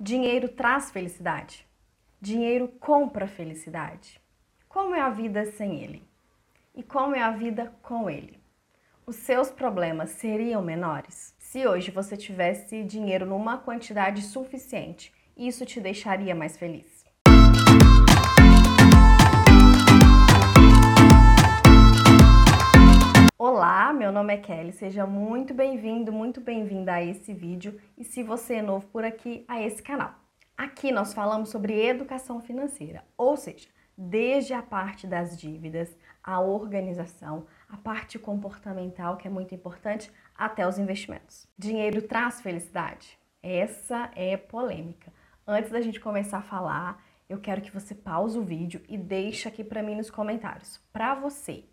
[0.00, 1.66] Dinheiro traz felicidade?
[2.20, 4.20] Dinheiro compra felicidade?
[4.68, 6.04] Como é a vida sem ele?
[6.72, 8.40] E como é a vida com ele?
[9.04, 11.34] Os seus problemas seriam menores?
[11.40, 16.97] Se hoje você tivesse dinheiro numa quantidade suficiente, isso te deixaria mais feliz?
[23.40, 28.20] Olá, meu nome é Kelly, seja muito bem-vindo, muito bem-vinda a esse vídeo e se
[28.20, 30.12] você é novo por aqui, a esse canal.
[30.56, 37.46] Aqui nós falamos sobre educação financeira, ou seja, desde a parte das dívidas, a organização,
[37.68, 41.46] a parte comportamental, que é muito importante, até os investimentos.
[41.56, 43.16] Dinheiro traz felicidade?
[43.40, 45.12] Essa é polêmica.
[45.46, 49.46] Antes da gente começar a falar, eu quero que você pause o vídeo e deixe
[49.46, 50.80] aqui para mim nos comentários.
[50.92, 51.66] Para você,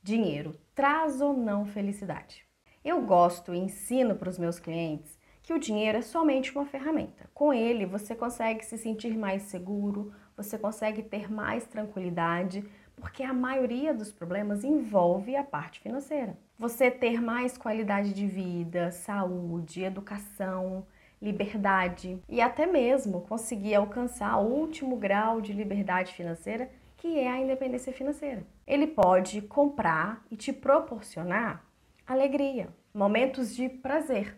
[0.00, 2.46] dinheiro traz ou não felicidade?
[2.84, 7.28] Eu gosto e ensino para os meus clientes que o dinheiro é somente uma ferramenta.
[7.34, 13.32] Com ele, você consegue se sentir mais seguro, você consegue ter mais tranquilidade, porque a
[13.32, 16.38] maioria dos problemas envolve a parte financeira.
[16.56, 20.86] Você ter mais qualidade de vida, saúde, educação,
[21.20, 27.40] liberdade e até mesmo conseguir alcançar o último grau de liberdade financeira que é a
[27.40, 28.46] independência financeira.
[28.66, 31.64] Ele pode comprar e te proporcionar
[32.06, 34.36] alegria, momentos de prazer.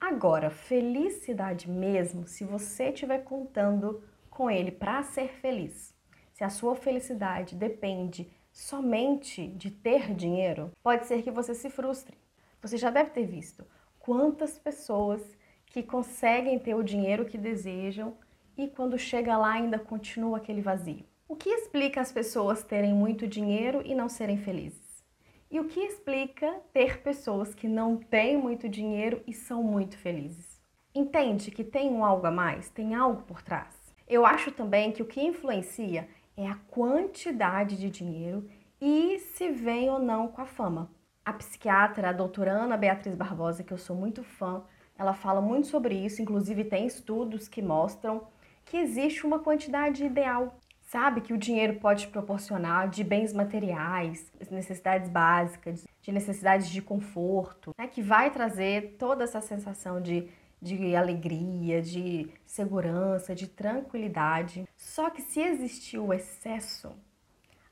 [0.00, 5.94] Agora, felicidade mesmo, se você estiver contando com ele para ser feliz,
[6.32, 12.18] se a sua felicidade depende somente de ter dinheiro, pode ser que você se frustre.
[12.60, 13.64] Você já deve ter visto
[13.98, 15.22] quantas pessoas
[15.66, 18.14] que conseguem ter o dinheiro que desejam
[18.56, 21.11] e quando chega lá ainda continua aquele vazio.
[21.32, 25.02] O que explica as pessoas terem muito dinheiro e não serem felizes?
[25.50, 30.60] E o que explica ter pessoas que não têm muito dinheiro e são muito felizes?
[30.94, 33.74] Entende que tem um algo a mais, tem algo por trás.
[34.06, 38.46] Eu acho também que o que influencia é a quantidade de dinheiro
[38.78, 40.90] e se vem ou não com a fama.
[41.24, 44.62] A psiquiatra, a doutora Ana Beatriz Barbosa, que eu sou muito fã,
[44.98, 48.26] ela fala muito sobre isso, inclusive tem estudos que mostram
[48.64, 50.58] que existe uma quantidade ideal
[50.92, 57.74] sabe que o dinheiro pode proporcionar de bens materiais, necessidades básicas, de necessidades de conforto,
[57.78, 60.28] né, que vai trazer toda essa sensação de,
[60.60, 64.68] de alegria, de segurança, de tranquilidade.
[64.76, 66.92] Só que se existir o excesso,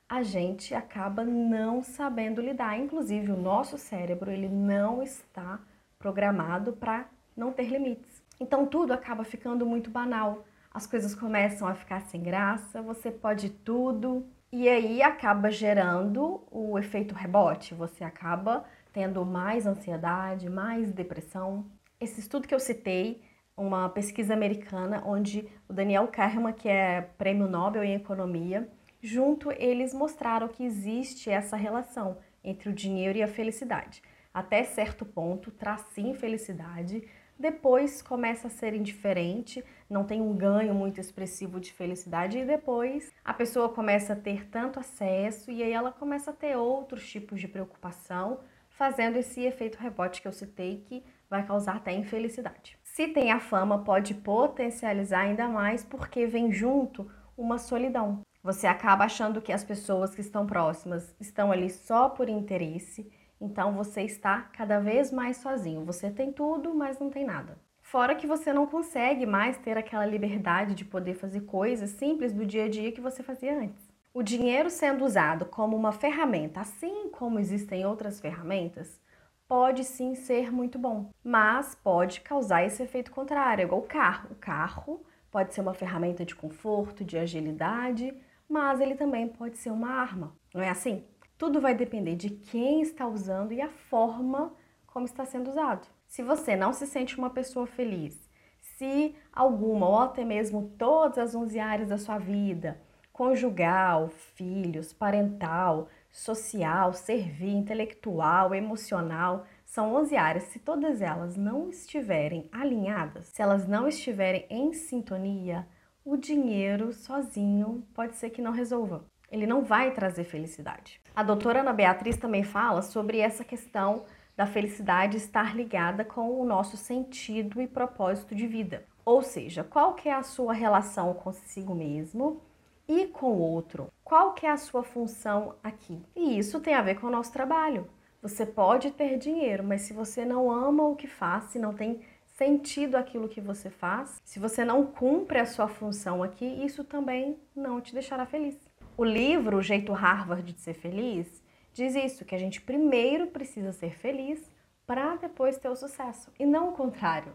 [0.08, 2.78] a gente acaba não sabendo lidar.
[2.78, 5.60] Inclusive, o nosso cérebro ele não está
[5.98, 8.22] programado para não ter limites.
[8.40, 10.42] Então tudo acaba ficando muito banal
[10.72, 16.78] as coisas começam a ficar sem graça, você pode tudo, e aí acaba gerando o
[16.78, 21.66] efeito rebote, você acaba tendo mais ansiedade, mais depressão.
[22.00, 23.22] Esse estudo que eu citei,
[23.56, 28.68] uma pesquisa americana onde o Daniel Kahneman, que é prêmio Nobel em economia,
[29.02, 34.02] junto eles mostraram que existe essa relação entre o dinheiro e a felicidade.
[34.32, 37.06] Até certo ponto traz sim felicidade,
[37.40, 43.10] depois começa a ser indiferente, não tem um ganho muito expressivo de felicidade e depois
[43.24, 47.40] a pessoa começa a ter tanto acesso e aí ela começa a ter outros tipos
[47.40, 52.78] de preocupação, fazendo esse efeito rebote que eu citei que vai causar até infelicidade.
[52.84, 58.20] Se tem a fama, pode potencializar ainda mais porque vem junto uma solidão.
[58.42, 63.72] Você acaba achando que as pessoas que estão próximas estão ali só por interesse então
[63.72, 65.84] você está cada vez mais sozinho.
[65.84, 67.58] Você tem tudo, mas não tem nada.
[67.80, 72.46] Fora que você não consegue mais ter aquela liberdade de poder fazer coisas simples do
[72.46, 73.90] dia a dia que você fazia antes.
[74.12, 79.00] O dinheiro sendo usado como uma ferramenta, assim como existem outras ferramentas,
[79.48, 84.28] pode sim ser muito bom, mas pode causar esse efeito contrário, igual o carro.
[84.32, 88.14] O carro pode ser uma ferramenta de conforto, de agilidade,
[88.48, 91.04] mas ele também pode ser uma arma, não é assim?
[91.40, 94.52] Tudo vai depender de quem está usando e a forma
[94.86, 95.88] como está sendo usado.
[96.06, 98.28] Se você não se sente uma pessoa feliz,
[98.60, 102.78] se alguma ou até mesmo todas as 11 áreas da sua vida,
[103.10, 110.44] conjugal, filhos, parental, social, servir, intelectual, emocional, são 11 áreas.
[110.44, 115.66] Se todas elas não estiverem alinhadas, se elas não estiverem em sintonia,
[116.04, 121.00] o dinheiro sozinho pode ser que não resolva ele não vai trazer felicidade.
[121.14, 124.04] A doutora Ana Beatriz também fala sobre essa questão
[124.36, 128.84] da felicidade estar ligada com o nosso sentido e propósito de vida.
[129.04, 132.40] Ou seja, qual que é a sua relação consigo mesmo
[132.88, 133.88] e com o outro?
[134.02, 136.00] Qual que é a sua função aqui?
[136.16, 137.86] E isso tem a ver com o nosso trabalho.
[138.22, 142.00] Você pode ter dinheiro, mas se você não ama o que faz, se não tem
[142.26, 144.20] sentido aquilo que você faz.
[144.24, 148.69] Se você não cumpre a sua função aqui, isso também não te deixará feliz.
[149.00, 151.42] O livro O Jeito Harvard de Ser Feliz
[151.72, 154.52] diz isso, que a gente primeiro precisa ser feliz
[154.86, 157.32] para depois ter o sucesso, e não o contrário,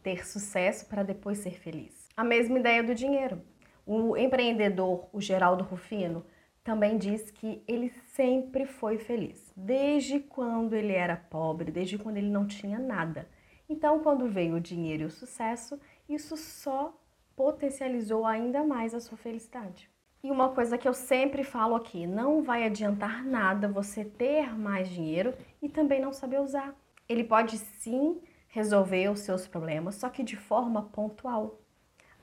[0.00, 2.08] ter sucesso para depois ser feliz.
[2.16, 3.42] A mesma ideia do dinheiro.
[3.84, 6.24] O empreendedor, o Geraldo Rufino,
[6.62, 12.30] também diz que ele sempre foi feliz, desde quando ele era pobre, desde quando ele
[12.30, 13.28] não tinha nada.
[13.68, 16.96] Então, quando veio o dinheiro e o sucesso, isso só
[17.34, 19.90] potencializou ainda mais a sua felicidade.
[20.22, 24.88] E uma coisa que eu sempre falo aqui, não vai adiantar nada você ter mais
[24.88, 25.32] dinheiro
[25.62, 26.74] e também não saber usar.
[27.08, 31.60] Ele pode sim resolver os seus problemas, só que de forma pontual.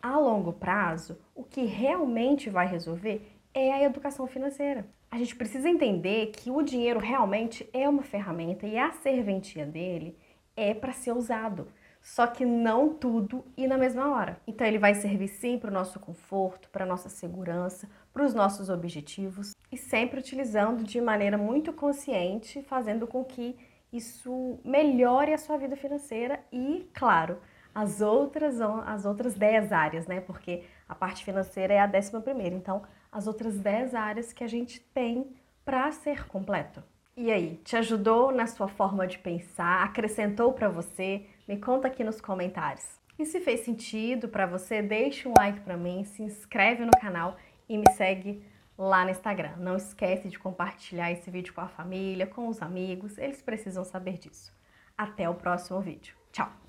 [0.01, 4.85] A longo prazo, o que realmente vai resolver é a educação financeira.
[5.09, 10.17] A gente precisa entender que o dinheiro realmente é uma ferramenta e a serventia dele
[10.55, 11.67] é para ser usado.
[12.05, 14.39] Só que não tudo e na mesma hora.
[14.45, 18.31] Então ele vai servir sim para o nosso conforto, para a nossa segurança, para os
[18.31, 23.57] nossos objetivos e sempre utilizando de maneira muito consciente, fazendo com que
[23.91, 27.39] isso melhore a sua vida financeira e, claro,
[27.73, 30.21] as outras, as outras 10 áreas, né?
[30.21, 32.53] Porque a parte financeira é a décima primeira.
[32.53, 35.35] Então, as outras 10 áreas que a gente tem
[35.65, 36.83] para ser completo.
[37.17, 39.83] E aí, te ajudou na sua forma de pensar?
[39.83, 41.25] Acrescentou para você?
[41.47, 42.99] Me conta aqui nos comentários.
[43.17, 47.37] E se fez sentido para você, deixa um like para mim, se inscreve no canal
[47.69, 48.43] e me segue
[48.77, 49.55] lá no Instagram.
[49.57, 54.17] Não esquece de compartilhar esse vídeo com a família, com os amigos, eles precisam saber
[54.17, 54.53] disso.
[54.97, 56.13] Até o próximo vídeo.
[56.33, 56.64] Tchau!